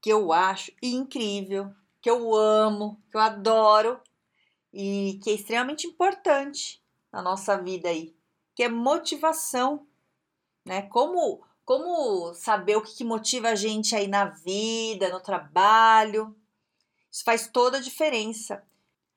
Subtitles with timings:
[0.00, 4.00] que eu acho incrível, que eu amo, que eu adoro
[4.72, 6.82] e que é extremamente importante
[7.12, 8.14] na nossa vida aí,
[8.54, 9.86] que é motivação,
[10.64, 10.82] né?
[10.82, 16.34] Como como saber o que motiva a gente aí na vida, no trabalho?
[17.08, 18.64] Isso faz toda a diferença.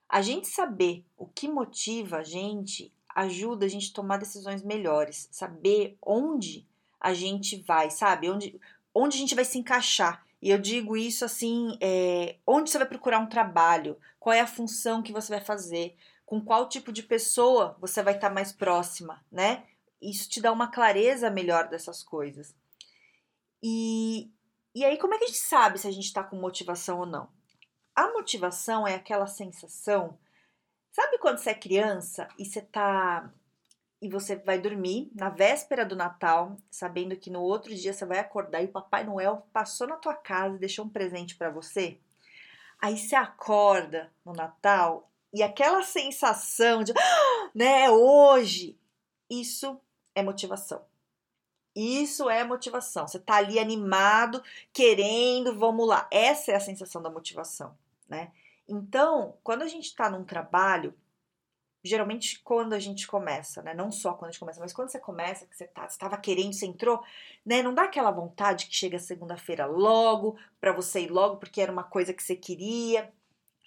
[0.07, 5.27] A gente saber o que motiva a gente ajuda a gente a tomar decisões melhores,
[5.31, 6.67] saber onde
[6.99, 8.29] a gente vai, sabe?
[8.29, 8.59] Onde,
[8.93, 10.23] onde a gente vai se encaixar.
[10.43, 14.45] E eu digo isso assim: é, onde você vai procurar um trabalho, qual é a
[14.47, 15.95] função que você vai fazer,
[16.25, 19.63] com qual tipo de pessoa você vai estar mais próxima, né?
[20.01, 22.53] Isso te dá uma clareza melhor dessas coisas.
[23.63, 24.33] E,
[24.75, 27.05] e aí, como é que a gente sabe se a gente está com motivação ou
[27.05, 27.29] não?
[27.95, 30.19] A motivação é aquela sensação.
[30.91, 33.31] Sabe quando você é criança e você tá
[34.03, 38.19] e você vai dormir na véspera do Natal, sabendo que no outro dia você vai
[38.19, 41.97] acordar e o Papai Noel passou na tua casa e deixou um presente para você.
[42.81, 46.91] Aí você acorda no Natal e aquela sensação de,
[47.55, 48.77] né, hoje,
[49.29, 49.79] isso
[50.13, 50.83] é motivação.
[51.73, 53.07] Isso é motivação.
[53.07, 56.09] Você tá ali animado, querendo, vamos lá.
[56.11, 57.73] Essa é a sensação da motivação,
[58.09, 58.33] né?
[58.67, 60.93] Então, quando a gente está num trabalho
[61.83, 63.73] geralmente quando a gente começa, né?
[63.73, 66.53] Não só quando a gente começa, mas quando você começa, que você tá, estava querendo,
[66.53, 67.03] você entrou,
[67.45, 67.61] né?
[67.61, 71.83] Não dá aquela vontade que chega segunda-feira logo, para você ir logo porque era uma
[71.83, 73.11] coisa que você queria.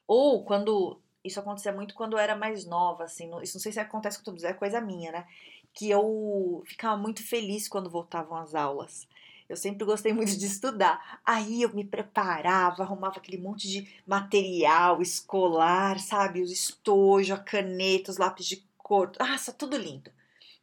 [0.06, 3.72] Ou quando isso acontecia muito quando eu era mais nova, assim, não, isso não sei
[3.72, 5.26] se acontece com todos, é coisa minha, né?
[5.74, 9.06] Que eu ficava muito feliz quando voltavam as aulas.
[9.48, 11.20] Eu sempre gostei muito de estudar.
[11.24, 16.42] Aí eu me preparava, arrumava aquele monte de material escolar, sabe?
[16.42, 19.12] Os estojos, a caneta, os lápis de cor.
[19.18, 20.10] Nossa, tudo lindo.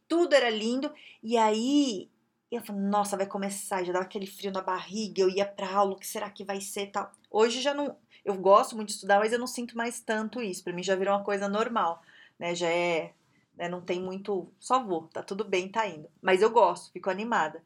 [0.08, 0.92] Tudo era lindo.
[1.22, 2.10] E aí
[2.50, 3.84] eu falava, nossa, vai começar.
[3.84, 5.22] Já dava aquele frio na barriga.
[5.22, 7.10] Eu ia pra aula, o que será que vai ser tal?
[7.30, 7.96] Hoje já não.
[8.24, 10.62] Eu gosto muito de estudar, mas eu não sinto mais tanto isso.
[10.64, 12.02] Para mim já virou uma coisa normal,
[12.38, 12.54] né?
[12.54, 13.12] Já é
[13.56, 13.68] né?
[13.68, 16.08] Não tem muito, só vou, tá tudo bem, tá indo.
[16.20, 17.62] Mas eu gosto, fico animada.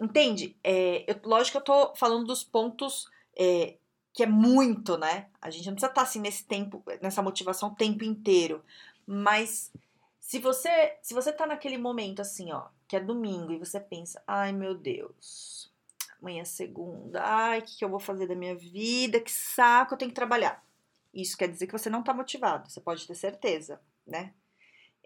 [0.00, 0.56] Entende?
[0.62, 3.76] É, eu, lógico que eu tô falando dos pontos é,
[4.12, 5.28] que é muito, né?
[5.40, 8.64] A gente não precisa estar tá, assim nesse tempo, nessa motivação o tempo inteiro.
[9.06, 9.72] Mas
[10.18, 14.22] se você, se você tá naquele momento assim, ó, que é domingo e você pensa,
[14.26, 15.72] ai meu Deus,
[16.20, 19.20] amanhã é segunda, ai, o que, que eu vou fazer da minha vida?
[19.20, 20.64] Que saco, eu tenho que trabalhar.
[21.12, 24.32] Isso quer dizer que você não tá motivado, você pode ter certeza, né?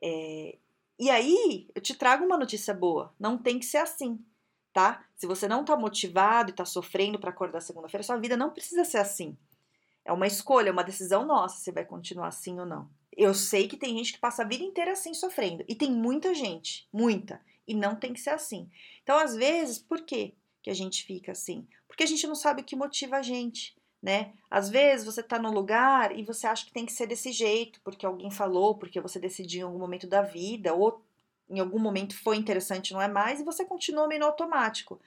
[0.06, 0.58] É,
[0.98, 3.14] e aí, eu te trago uma notícia boa.
[3.18, 4.22] Não tem que ser assim,
[4.70, 5.02] tá?
[5.16, 8.84] Se você não tá motivado e tá sofrendo para acordar segunda-feira, sua vida não precisa
[8.84, 9.34] ser assim.
[10.04, 12.90] É uma escolha, é uma decisão nossa se vai continuar assim ou não.
[13.16, 15.64] Eu sei que tem gente que passa a vida inteira assim sofrendo.
[15.66, 17.40] E tem muita gente, muita.
[17.66, 18.70] E não tem que ser assim.
[19.02, 21.66] Então, às vezes, por quê que a gente fica assim?
[21.88, 24.34] Porque a gente não sabe o que motiva a gente né?
[24.50, 27.80] Às vezes você está no lugar e você acha que tem que ser desse jeito,
[27.82, 31.02] porque alguém falou, porque você decidiu em algum momento da vida, ou
[31.48, 35.00] em algum momento foi interessante, não é mais, e você continua meio automático.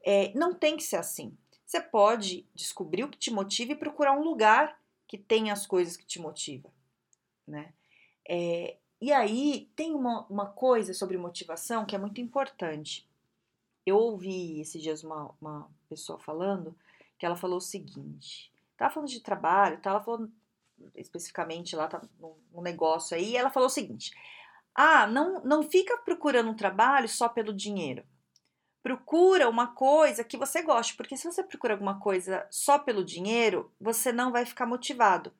[0.00, 1.36] É, não tem que ser assim.
[1.66, 5.96] Você pode descobrir o que te motiva e procurar um lugar que tenha as coisas
[5.96, 6.70] que te motivam,
[7.44, 7.72] né?
[8.28, 13.08] É, e aí tem uma, uma coisa sobre motivação que é muito importante.
[13.84, 16.72] Eu ouvi esses dias uma, uma pessoa falando
[17.18, 19.90] que ela falou o seguinte: tava falando de trabalho, tá?
[19.90, 20.00] ela
[20.94, 24.12] especificamente lá, tá num negócio aí, ela falou o seguinte:
[24.74, 28.04] ah, não, não fica procurando um trabalho só pelo dinheiro.
[28.82, 33.72] Procura uma coisa que você goste, porque se você procura alguma coisa só pelo dinheiro,
[33.80, 35.32] você não vai ficar motivado.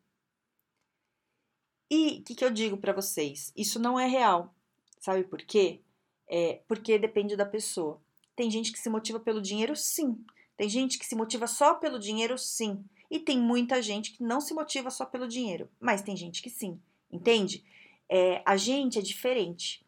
[1.89, 3.53] E o que, que eu digo para vocês?
[3.57, 4.53] Isso não é real.
[4.99, 5.81] Sabe por quê?
[6.29, 8.01] É porque depende da pessoa.
[8.35, 10.19] Tem gente que se motiva pelo dinheiro, sim.
[10.57, 12.85] Tem gente que se motiva só pelo dinheiro, sim.
[13.11, 16.51] E tem muita gente que não se motiva só pelo dinheiro, mas tem gente que
[16.51, 16.81] sim,
[17.11, 17.65] entende?
[18.09, 19.85] É, a gente é diferente.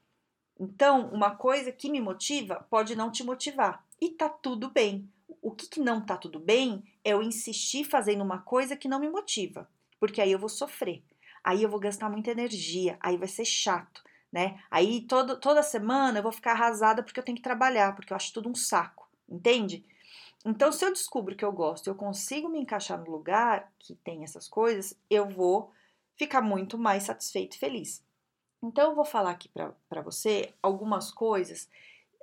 [0.58, 3.84] Então, uma coisa que me motiva pode não te motivar.
[4.00, 5.08] E tá tudo bem.
[5.40, 8.98] O que, que não tá tudo bem é eu insistir fazendo uma coisa que não
[8.98, 9.68] me motiva.
[10.00, 11.02] Porque aí eu vou sofrer.
[11.44, 12.96] Aí eu vou gastar muita energia.
[13.00, 14.60] Aí vai ser chato, né?
[14.70, 18.16] Aí todo, toda semana eu vou ficar arrasada porque eu tenho que trabalhar, porque eu
[18.16, 19.08] acho tudo um saco.
[19.28, 19.84] Entende?
[20.48, 24.24] Então, se eu descubro que eu gosto, eu consigo me encaixar no lugar que tem
[24.24, 25.70] essas coisas, eu vou
[26.16, 28.02] ficar muito mais satisfeito e feliz.
[28.62, 31.68] Então, eu vou falar aqui para você algumas coisas,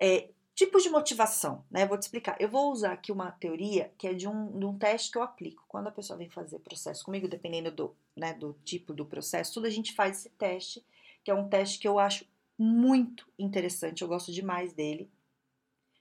[0.01, 1.85] é, tipos de motivação, né?
[1.85, 2.35] Vou te explicar.
[2.39, 5.21] Eu vou usar aqui uma teoria que é de um, de um teste que eu
[5.21, 5.63] aplico.
[5.67, 9.67] Quando a pessoa vem fazer processo comigo, dependendo do, né, do tipo do processo, tudo
[9.67, 10.83] a gente faz esse teste,
[11.23, 12.25] que é um teste que eu acho
[12.57, 15.11] muito interessante, eu gosto demais dele,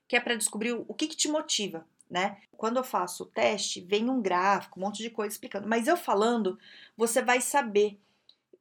[0.08, 2.40] que é para descobrir o que, que te motiva, né?
[2.56, 5.68] Quando eu faço o teste, vem um gráfico, um monte de coisa explicando.
[5.68, 6.58] Mas eu falando,
[6.96, 8.00] você vai saber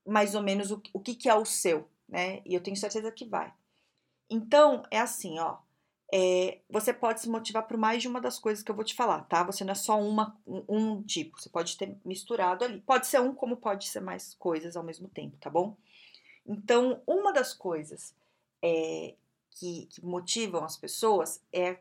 [0.06, 2.42] mais ou menos o, o que, que é o seu, né?
[2.46, 3.54] E eu tenho certeza que vai.
[4.30, 5.58] Então, é assim, ó.
[6.16, 8.94] É, você pode se motivar por mais de uma das coisas que eu vou te
[8.94, 9.42] falar, tá?
[9.44, 12.82] Você não é só uma, um, um tipo, você pode ter misturado ali.
[12.82, 15.76] Pode ser um, como pode ser mais coisas ao mesmo tempo, tá bom?
[16.46, 18.14] Então, uma das coisas
[18.62, 19.16] é,
[19.52, 21.80] que, que motivam as pessoas é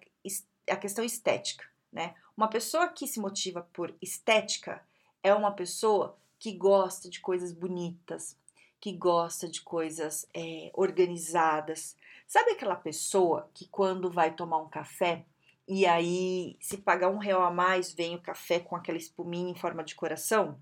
[0.69, 2.15] a questão estética, né?
[2.37, 4.83] Uma pessoa que se motiva por estética
[5.23, 8.37] é uma pessoa que gosta de coisas bonitas,
[8.81, 11.97] que gosta de coisas é, organizadas.
[12.27, 15.25] Sabe aquela pessoa que quando vai tomar um café
[15.69, 19.55] e aí se pagar um real a mais vem o café com aquela espuminha em
[19.55, 20.59] forma de coração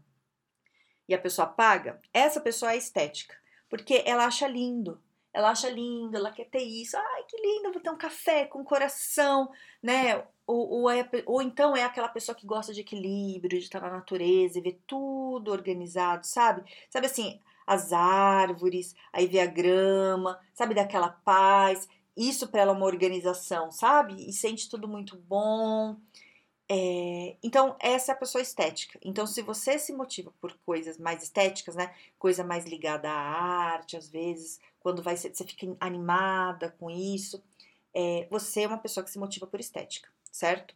[1.08, 2.00] e a pessoa paga?
[2.12, 3.35] Essa pessoa é estética,
[3.69, 5.00] porque ela acha lindo,
[5.32, 6.97] ela acha lindo, ela quer ter isso.
[6.97, 9.50] Ai, que lindo, vou ter um café com coração,
[9.82, 10.25] né?
[10.47, 13.91] Ou, ou, é, ou então é aquela pessoa que gosta de equilíbrio, de estar na
[13.91, 16.65] natureza e ver tudo organizado, sabe?
[16.91, 21.88] Sabe assim, as árvores, aí vê a grama, sabe, daquela paz.
[22.17, 24.29] Isso para ela é uma organização, sabe?
[24.29, 25.97] E sente tudo muito bom.
[26.73, 28.97] É, então, essa é a pessoa estética.
[29.03, 31.93] Então, se você se motiva por coisas mais estéticas, né?
[32.17, 37.43] Coisa mais ligada à arte, às vezes, quando vai, você fica animada com isso,
[37.93, 40.73] é, você é uma pessoa que se motiva por estética, certo?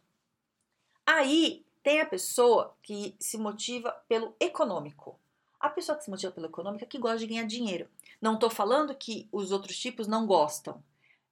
[1.05, 5.17] Aí tem a pessoa que se motiva pelo econômico.
[5.61, 7.87] A pessoa que se motiva pelo econômico é que gosta de ganhar dinheiro.
[8.21, 10.83] Não estou falando que os outros tipos não gostam.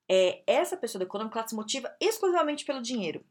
[0.07, 3.25] É, essa pessoa do econômico ela se motiva exclusivamente pelo dinheiro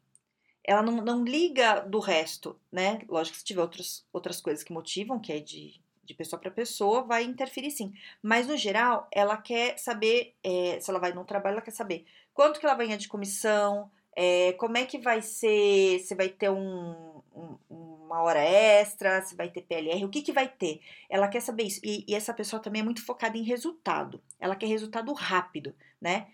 [0.65, 3.01] ela não, não liga do resto, né?
[3.09, 6.51] Lógico que se tiver outros, outras coisas que motivam, que é de, de pessoa para
[6.51, 7.93] pessoa, vai interferir sim.
[8.23, 12.05] Mas no geral, ela quer saber, é, se ela vai no trabalho, ela quer saber
[12.33, 16.29] quanto que ela vai ganhar de comissão, é, como é que vai ser, se vai
[16.29, 20.81] ter um, um, uma hora extra, se vai ter PLR, o que, que vai ter.
[21.09, 21.81] Ela quer saber isso.
[21.83, 24.23] E, e essa pessoa também é muito focada em resultado.
[24.39, 26.27] Ela quer resultado rápido, né?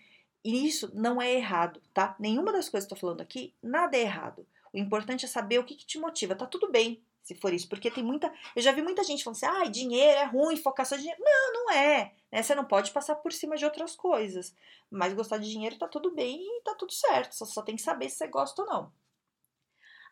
[0.43, 2.15] E isso não é errado, tá?
[2.19, 4.47] Nenhuma das coisas que eu tô falando aqui, nada é errado.
[4.71, 6.35] O importante é saber o que, que te motiva.
[6.35, 8.33] Tá tudo bem se for isso, porque tem muita.
[8.55, 11.21] Eu já vi muita gente falando assim: ah, dinheiro é ruim, focar só em dinheiro.
[11.21, 12.13] Não, não é.
[12.31, 12.41] Né?
[12.41, 14.55] Você não pode passar por cima de outras coisas.
[14.89, 17.35] Mas gostar de dinheiro tá tudo bem e tá tudo certo.
[17.35, 18.91] Você só tem que saber se você gosta ou não.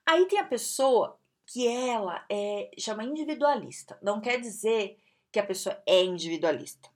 [0.05, 3.97] Aí tem a pessoa que ela é chama individualista.
[4.01, 4.99] Não quer dizer
[5.31, 6.89] que a pessoa é individualista.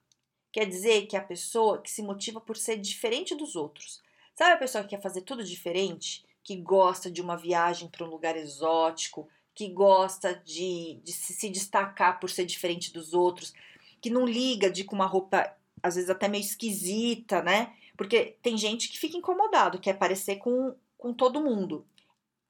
[0.52, 4.02] Quer dizer que a pessoa que se motiva por ser diferente dos outros.
[4.34, 6.24] Sabe a pessoa que quer fazer tudo diferente?
[6.44, 12.20] Que gosta de uma viagem para um lugar exótico, que gosta de, de se destacar
[12.20, 13.52] por ser diferente dos outros,
[14.00, 17.74] que não liga de com uma roupa, às vezes até meio esquisita, né?
[17.96, 21.86] Porque tem gente que fica incomodado, quer parecer com, com todo mundo.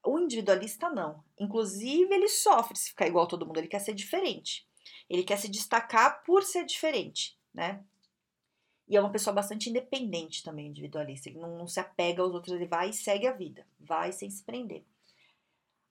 [0.05, 1.23] O individualista não.
[1.39, 4.67] Inclusive, ele sofre se ficar igual a todo mundo, ele quer ser diferente.
[5.09, 7.83] Ele quer se destacar por ser diferente, né?
[8.89, 11.29] E é uma pessoa bastante independente também, individualista.
[11.29, 14.29] Ele não, não, se apega aos outros, ele vai e segue a vida, vai sem
[14.29, 14.85] se prender.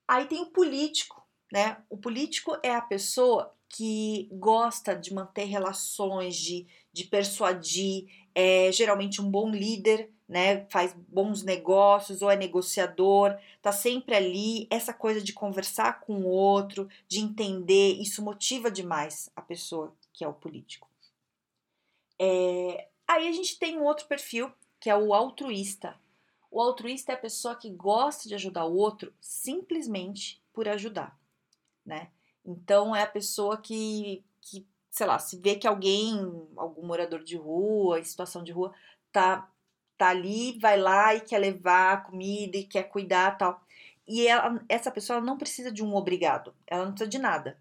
[0.06, 1.82] Aí tem o político, né?
[1.88, 9.20] O político é a pessoa que gosta de manter relações, de, de persuadir, é geralmente
[9.20, 10.66] um bom líder, né?
[10.66, 14.66] Faz bons negócios ou é negociador, tá sempre ali.
[14.70, 20.22] Essa coisa de conversar com o outro, de entender, isso motiva demais a pessoa que
[20.22, 20.91] é o político.
[22.18, 24.50] É, Aí a gente tem um outro perfil,
[24.80, 25.94] que é o altruísta.
[26.50, 31.14] O altruísta é a pessoa que gosta de ajudar o outro simplesmente por ajudar,
[31.84, 32.08] né?
[32.42, 36.18] Então é a pessoa que, que sei lá, se vê que alguém,
[36.56, 38.72] algum morador de rua, em situação de rua,
[39.12, 39.46] tá,
[39.98, 43.62] tá ali, vai lá e quer levar comida e quer cuidar tal.
[44.08, 47.58] E ela, essa pessoa não precisa de um obrigado, ela não precisa de nada.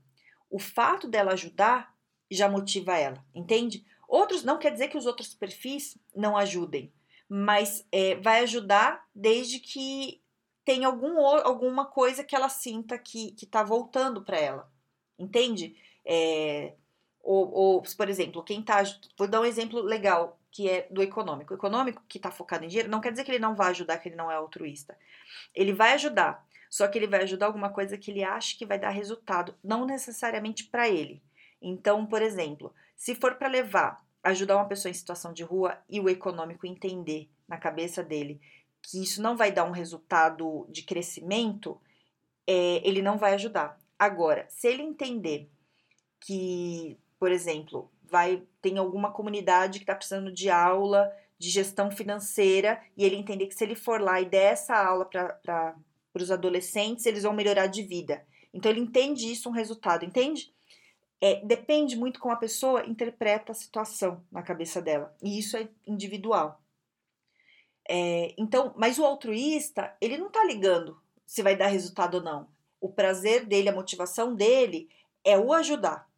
[0.50, 1.94] O fato dela ajudar
[2.30, 3.86] já motiva ela, entende?
[4.12, 6.92] Outros não quer dizer que os outros perfis não ajudem,
[7.30, 10.22] mas é, vai ajudar desde que
[10.66, 14.70] tem algum, alguma coisa que ela sinta que está voltando para ela,
[15.18, 15.78] entende?
[16.04, 16.74] É,
[17.24, 18.84] ou, ou, por exemplo, quem tá.
[19.18, 21.54] Vou dar um exemplo legal que é do econômico.
[21.54, 23.98] O econômico que está focado em dinheiro não quer dizer que ele não vai ajudar,
[24.00, 24.98] que ele não é altruísta.
[25.56, 28.78] Ele vai ajudar, só que ele vai ajudar alguma coisa que ele acha que vai
[28.78, 31.24] dar resultado, não necessariamente para ele.
[31.62, 36.00] Então, por exemplo, se for para levar, ajudar uma pessoa em situação de rua e
[36.00, 38.42] o econômico entender na cabeça dele
[38.82, 41.80] que isso não vai dar um resultado de crescimento,
[42.48, 43.80] é, ele não vai ajudar.
[43.98, 45.50] Agora, se ele entender
[46.20, 52.80] que, por exemplo, vai tem alguma comunidade que está precisando de aula de gestão financeira
[52.96, 55.76] e ele entender que se ele for lá e der essa aula para
[56.14, 58.24] os adolescentes, eles vão melhorar de vida.
[58.54, 60.54] Então ele entende isso um resultado, entende?
[61.24, 65.16] É, depende muito como a pessoa interpreta a situação na cabeça dela.
[65.22, 66.60] E isso é individual.
[67.88, 72.50] É, então, mas o altruísta, ele não tá ligando se vai dar resultado ou não.
[72.80, 74.90] O prazer dele, a motivação dele
[75.24, 76.10] é o ajudar,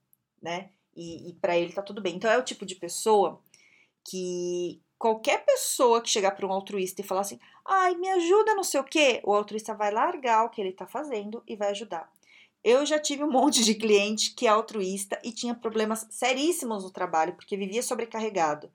[0.41, 0.69] né?
[0.95, 2.15] E, e para ele tá tudo bem.
[2.15, 3.41] Então é o tipo de pessoa
[4.05, 8.63] que qualquer pessoa que chegar para um altruísta e falar assim, ai, me ajuda não
[8.63, 12.09] sei o quê, o altruísta vai largar o que ele tá fazendo e vai ajudar.
[12.63, 16.91] Eu já tive um monte de cliente que é altruísta e tinha problemas seríssimos no
[16.91, 18.71] trabalho, porque vivia sobrecarregado.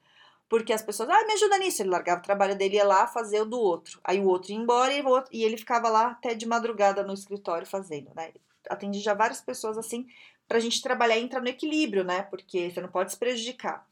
[0.49, 1.83] Porque as pessoas, ah, me ajuda nisso.
[1.83, 4.00] Ele largava o trabalho dele ia lá fazer o do outro.
[4.02, 7.12] Aí o outro ia embora e, outro, e ele ficava lá até de madrugada no
[7.12, 8.33] escritório fazendo, né?
[8.68, 10.07] Atendi já várias pessoas assim,
[10.47, 12.23] pra gente trabalhar e entrar no equilíbrio, né?
[12.23, 13.87] Porque você não pode se prejudicar.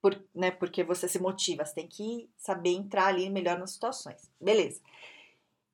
[0.00, 4.30] Por, né, porque você se motiva, você tem que saber entrar ali melhor nas situações.
[4.40, 4.80] Beleza.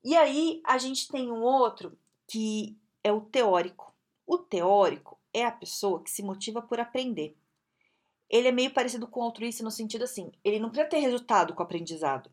[0.03, 1.95] E aí a gente tem um outro
[2.27, 3.95] que é o teórico.
[4.25, 7.37] O teórico é a pessoa que se motiva por aprender.
[8.27, 11.53] Ele é meio parecido com o altruísta no sentido assim, ele não precisa ter resultado
[11.53, 12.31] com o aprendizado.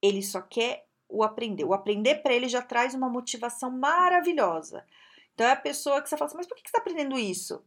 [0.00, 1.64] Ele só quer o aprender.
[1.64, 4.86] O aprender para ele já traz uma motivação maravilhosa.
[5.34, 7.64] Então é a pessoa que você fala assim, mas por que você está aprendendo isso?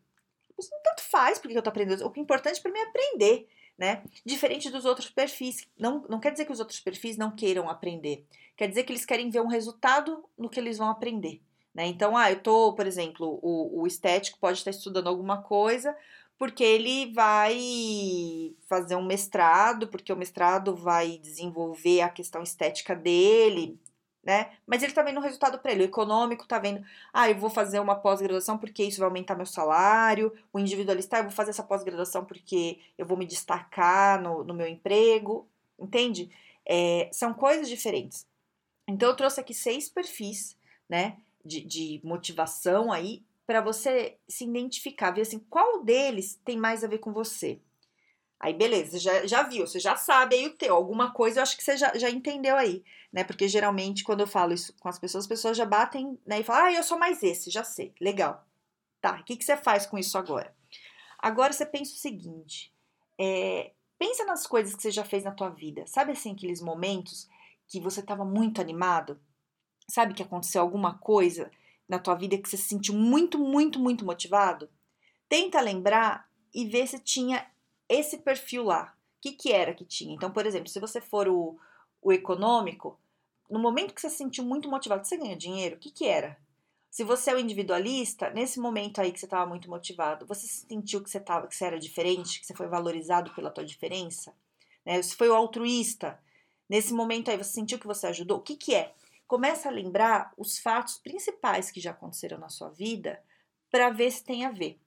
[0.57, 2.05] Isso não tanto faz porque eu estou aprendendo.
[2.05, 4.01] O que é importante para mim é aprender, né?
[4.25, 5.67] Diferente dos outros perfis.
[5.77, 8.25] Não, não quer dizer que os outros perfis não queiram aprender.
[8.55, 11.41] Quer dizer que eles querem ver um resultado no que eles vão aprender.
[11.73, 11.87] Né?
[11.87, 15.95] Então, ah, eu tô, por exemplo, o, o estético pode estar estudando alguma coisa,
[16.37, 23.79] porque ele vai fazer um mestrado, porque o mestrado vai desenvolver a questão estética dele,
[24.23, 24.51] né?
[24.65, 25.83] Mas ele tá vendo um resultado para ele.
[25.83, 26.83] O econômico tá vendo,
[27.13, 30.33] ah, eu vou fazer uma pós-graduação porque isso vai aumentar meu salário.
[30.53, 34.53] O individualista, ah, eu vou fazer essa pós-graduação porque eu vou me destacar no, no
[34.53, 35.47] meu emprego,
[35.77, 36.29] entende?
[36.65, 38.25] É, são coisas diferentes.
[38.87, 40.57] Então, eu trouxe aqui seis perfis,
[40.87, 41.17] né?
[41.43, 46.87] De, de motivação aí para você se identificar, ver assim, qual deles tem mais a
[46.87, 47.59] ver com você.
[48.39, 51.57] Aí, beleza, já, já viu, você já sabe aí o teu, alguma coisa eu acho
[51.57, 53.23] que você já, já entendeu aí, né?
[53.23, 56.43] Porque geralmente quando eu falo isso com as pessoas, as pessoas já batem né, e
[56.43, 58.47] falam, ah, eu sou mais esse, já sei, legal.
[59.01, 60.55] Tá, o que, que você faz com isso agora?
[61.17, 62.73] Agora você pensa o seguinte,
[63.17, 67.27] é, pensa nas coisas que você já fez na tua vida, sabe assim, aqueles momentos
[67.67, 69.19] que você estava muito animado,
[69.89, 71.49] Sabe que aconteceu alguma coisa
[71.87, 74.69] na tua vida que você se sentiu muito, muito, muito motivado?
[75.27, 77.49] Tenta lembrar e ver se tinha
[77.87, 78.95] esse perfil lá.
[79.17, 80.13] O que, que era que tinha?
[80.13, 81.57] Então, por exemplo, se você for o,
[82.01, 82.99] o econômico,
[83.49, 85.75] no momento que você se sentiu muito motivado, você ganha dinheiro?
[85.75, 86.37] O que, que era?
[86.91, 91.01] Se você é o individualista, nesse momento aí que você estava muito motivado, você sentiu
[91.01, 94.33] que você, tava, que você era diferente, que você foi valorizado pela tua diferença?
[94.85, 95.01] Né?
[95.01, 96.19] Se foi o altruísta,
[96.67, 98.37] nesse momento aí você sentiu que você ajudou?
[98.37, 98.93] O que, que é?
[99.29, 103.23] Começa a lembrar os fatos principais que já aconteceram na sua vida
[103.69, 104.79] para ver se tem a ver.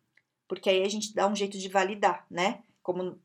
[0.48, 2.64] Porque aí a gente dá um jeito de validar, né?
[2.82, 3.20] Como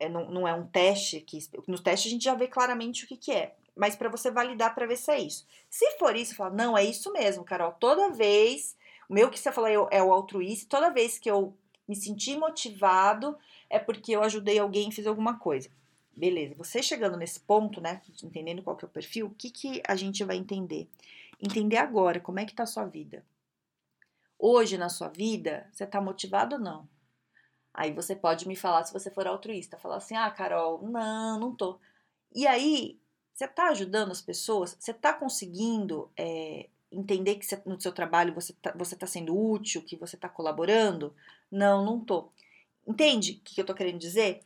[0.00, 3.06] é, não, não é um teste, que no teste a gente já vê claramente o
[3.06, 3.54] que, que é.
[3.76, 5.46] Mas para você validar para ver se é isso.
[5.70, 7.70] Se for isso, fala, não, é isso mesmo, Carol.
[7.74, 8.76] Toda vez,
[9.08, 11.56] o meu que você falou é o altruísta, toda vez que eu
[11.86, 13.38] me senti motivado
[13.70, 15.70] é porque eu ajudei alguém fiz alguma coisa.
[16.16, 19.82] Beleza, você chegando nesse ponto, né, entendendo qual que é o perfil, o que, que
[19.86, 20.88] a gente vai entender?
[21.38, 23.22] Entender agora como é que tá a sua vida.
[24.38, 26.88] Hoje na sua vida, você tá motivado ou não?
[27.74, 31.54] Aí você pode me falar, se você for altruísta, falar assim, ah, Carol, não, não
[31.54, 31.78] tô.
[32.34, 32.98] E aí,
[33.34, 34.74] você tá ajudando as pessoas?
[34.80, 39.82] Você tá conseguindo é, entender que no seu trabalho você tá, você tá sendo útil,
[39.82, 41.14] que você tá colaborando?
[41.50, 42.30] Não, não tô.
[42.86, 44.40] Entende o que eu tô querendo dizer?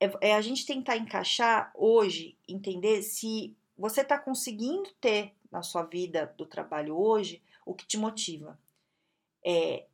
[0.00, 5.82] É, é a gente tentar encaixar hoje, entender se você está conseguindo ter na sua
[5.82, 8.58] vida do trabalho hoje o que te motiva.
[9.44, 9.86] É,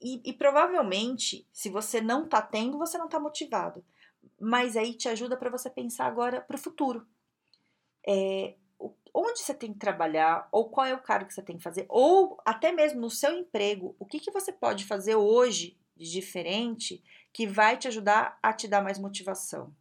[0.00, 3.84] e, e, provavelmente, se você não está tendo, você não está motivado.
[4.38, 7.06] Mas aí te ajuda para você pensar agora para o futuro.
[8.06, 8.54] É,
[9.14, 11.86] onde você tem que trabalhar, ou qual é o cargo que você tem que fazer,
[11.88, 17.02] ou até mesmo no seu emprego, o que, que você pode fazer hoje de diferente
[17.32, 19.74] que vai te ajudar a te dar mais motivação,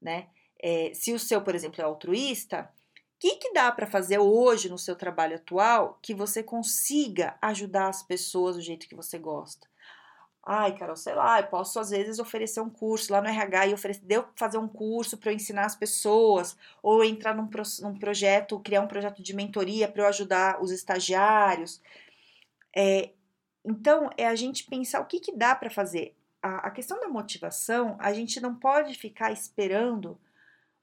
[0.00, 0.28] né?
[0.58, 4.68] É, se o seu, por exemplo, é altruísta, o que, que dá para fazer hoje
[4.68, 9.66] no seu trabalho atual que você consiga ajudar as pessoas do jeito que você gosta?
[10.48, 13.74] Ai, Carol, sei lá, eu posso às vezes oferecer um curso lá no RH e
[13.74, 17.50] oferecer, deu fazer um curso para eu ensinar as pessoas, ou entrar num,
[17.82, 21.82] num projeto, criar um projeto de mentoria para eu ajudar os estagiários.
[22.76, 23.10] É,
[23.66, 26.14] então, é a gente pensar o que, que dá para fazer.
[26.40, 30.16] A, a questão da motivação, a gente não pode ficar esperando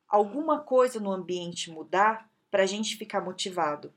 [0.05, 3.93] alguma coisa no ambiente mudar para a gente ficar motivado.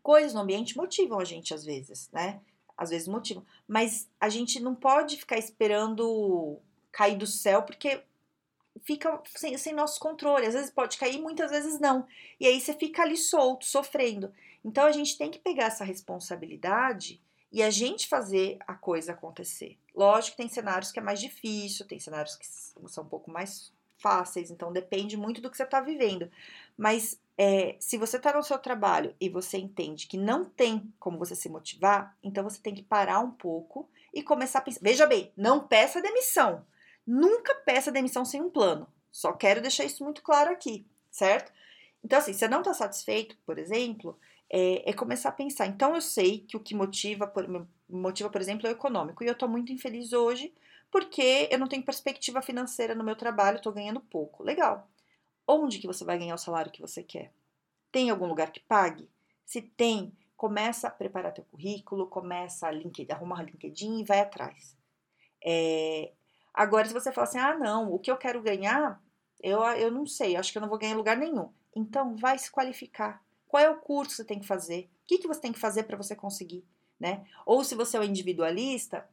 [0.00, 2.40] Coisas no ambiente motivam a gente às vezes, né?
[2.76, 3.44] Às vezes motivam.
[3.66, 6.60] Mas a gente não pode ficar esperando
[6.92, 8.04] cair do céu, porque
[8.84, 10.46] fica sem, sem nosso controle.
[10.46, 12.06] Às vezes pode cair, muitas vezes não.
[12.38, 14.32] E aí você fica ali solto, sofrendo.
[14.64, 17.20] Então a gente tem que pegar essa responsabilidade
[17.52, 19.78] e a gente fazer a coisa acontecer.
[19.94, 22.46] Lógico que tem cenários que é mais difícil, tem cenários que
[22.88, 26.30] são um pouco mais fáceis, então depende muito do que você está vivendo.
[26.76, 31.18] Mas é, se você está no seu trabalho e você entende que não tem como
[31.18, 34.80] você se motivar, então você tem que parar um pouco e começar a pensar.
[34.82, 36.64] Veja bem, não peça demissão.
[37.06, 38.86] Nunca peça demissão sem um plano.
[39.10, 41.52] Só quero deixar isso muito claro aqui, certo?
[42.04, 44.18] Então, assim, se você não está satisfeito, por exemplo,
[44.52, 45.66] é, é, começar a pensar.
[45.66, 49.24] Então, eu sei que o que motiva, por, motiva, por exemplo, é o econômico.
[49.24, 50.52] E eu estou muito infeliz hoje
[50.90, 54.42] porque eu não tenho perspectiva financeira no meu trabalho, estou ganhando pouco.
[54.42, 54.90] Legal.
[55.48, 57.32] Onde que você vai ganhar o salário que você quer?
[57.90, 59.08] Tem algum lugar que pague?
[59.46, 64.76] Se tem, começa a preparar teu currículo, começa a LinkedIn, arrumar LinkedIn e vai atrás.
[65.42, 66.12] É,
[66.52, 69.02] agora, se você falar assim, ah, não, o que eu quero ganhar,
[69.42, 71.50] eu, eu não sei, acho que eu não vou ganhar lugar nenhum.
[71.74, 73.21] Então, vai se qualificar.
[73.52, 74.88] Qual é o curso que você tem que fazer?
[75.04, 76.64] O que, que você tem que fazer para você conseguir?
[76.98, 77.22] Né?
[77.44, 79.06] Ou se você é um individualista,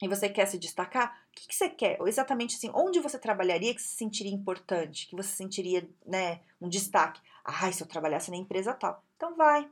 [0.00, 1.98] e você quer se destacar, o que, que, você quer?
[2.06, 7.20] Exatamente assim, onde você trabalharia que se sentiria importante, que você sentiria, né, um destaque?
[7.44, 9.02] Ah, se eu trabalhasse na empresa tal.
[9.16, 9.68] Então vai,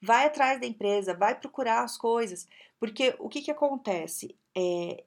[0.00, 2.48] vai atrás da empresa, vai procurar as coisas,
[2.78, 4.34] porque o que que acontece?
[4.56, 5.04] É,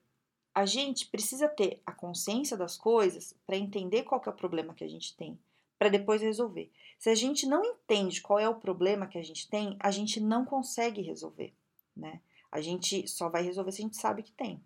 [0.53, 4.83] a gente precisa ter a consciência das coisas para entender qual é o problema que
[4.83, 5.39] a gente tem,
[5.83, 6.71] para depois resolver.
[6.97, 10.21] Se a gente não entende qual é o problema que a gente tem, a gente
[10.21, 11.53] não consegue resolver,
[11.93, 12.21] né?
[12.49, 14.63] A gente só vai resolver se a gente sabe que tem.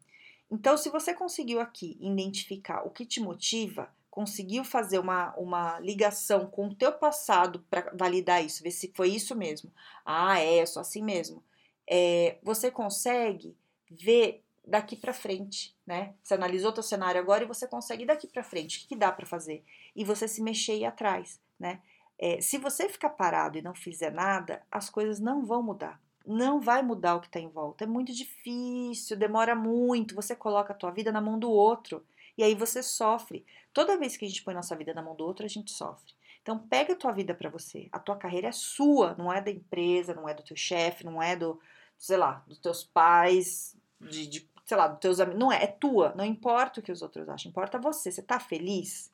[0.52, 6.46] Então, se você conseguiu aqui identificar o que te motiva, conseguiu fazer uma, uma ligação
[6.46, 9.74] com o teu passado para validar isso, ver se foi isso mesmo.
[10.06, 11.44] Ah, é, eu assim mesmo.
[11.90, 13.58] É, você consegue
[13.90, 16.14] ver daqui para frente, né?
[16.22, 18.78] Você analisou teu cenário agora e você consegue ir daqui para frente.
[18.78, 19.64] O que, que dá para fazer?
[19.96, 21.82] E você se mexer aí atrás, né?
[22.20, 26.60] É, se você ficar parado e não fizer nada, as coisas não vão mudar não
[26.60, 27.86] vai mudar o que está em volta.
[27.86, 30.14] É muito difícil, demora muito.
[30.14, 32.06] Você coloca a tua vida na mão do outro
[32.38, 33.46] e aí você sofre.
[33.74, 36.14] Toda vez que a gente põe nossa vida na mão do outro, a gente sofre.
[36.42, 37.88] Então pega a tua vida para você.
[37.94, 41.22] A tua carreira é sua, não é da empresa, não é do teu chefe, não
[41.22, 41.60] é do,
[41.98, 45.40] sei lá, dos teus pais, de, de sei lá, dos teus amigos.
[45.40, 46.14] Não é, é tua.
[46.16, 48.12] Não importa o que os outros acham, importa você.
[48.12, 49.12] Você tá feliz?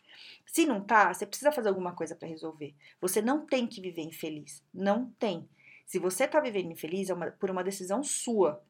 [0.47, 2.75] Se não tá, você precisa fazer alguma coisa para resolver.
[2.99, 4.63] Você não tem que viver infeliz.
[4.73, 5.47] Não tem.
[5.85, 8.63] Se você tá vivendo infeliz, é uma, por uma decisão sua.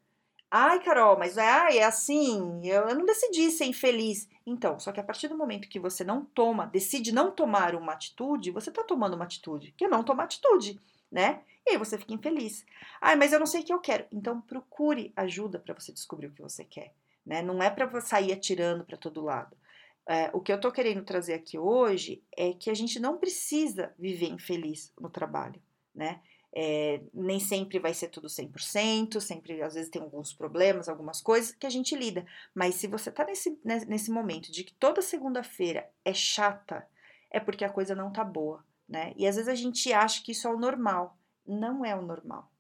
[0.52, 4.30] Ai, Carol, mas ai, é assim, eu, eu não decidi ser infeliz.
[4.46, 7.94] Então, só que a partir do momento que você não toma, decide não tomar uma
[7.94, 10.80] atitude, você tá tomando uma atitude, que é não tomar atitude,
[11.12, 11.42] né?
[11.66, 12.66] E aí você fica infeliz.
[13.02, 14.06] Ai, mas eu não sei o que eu quero.
[14.12, 16.94] Então procure ajuda para você descobrir o que você quer,
[17.26, 17.42] né?
[17.42, 19.56] Não é para sair atirando para todo lado.
[20.06, 23.94] É, o que eu tô querendo trazer aqui hoje é que a gente não precisa
[23.98, 25.62] viver infeliz no trabalho,
[25.96, 26.20] né?
[26.56, 31.52] É, nem sempre vai ser tudo 100%, sempre às vezes tem alguns problemas, algumas coisas
[31.52, 32.26] que a gente lida.
[32.54, 36.86] Mas se você tá nesse, nesse momento de que toda segunda-feira é chata,
[37.32, 39.14] é porque a coisa não tá boa, né?
[39.18, 41.18] E às vezes a gente acha que isso é o normal.
[41.46, 42.52] Não é o normal.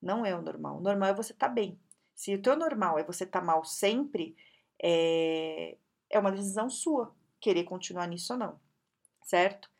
[0.00, 0.78] Não é o normal.
[0.78, 1.78] O normal é você tá bem.
[2.14, 4.36] Se o teu normal é você tá mal sempre,
[4.82, 5.76] é,
[6.10, 8.60] é uma decisão sua querer continuar nisso ou não,
[9.22, 9.70] certo?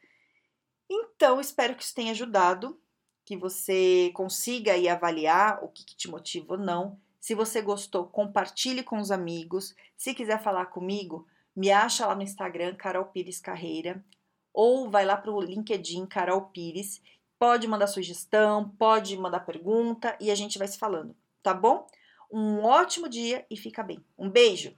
[0.88, 2.80] Então, espero que isso tenha ajudado
[3.24, 6.98] que você consiga aí avaliar o que, que te motiva ou não.
[7.20, 9.74] Se você gostou, compartilhe com os amigos.
[9.98, 14.02] Se quiser falar comigo, me acha lá no Instagram, Carol Pires Carreira,
[14.50, 17.02] ou vai lá para o LinkedIn, Carol Pires.
[17.38, 21.86] Pode mandar sugestão, pode mandar pergunta e a gente vai se falando, tá bom?
[22.30, 24.04] Um ótimo dia e fica bem.
[24.18, 24.76] Um beijo!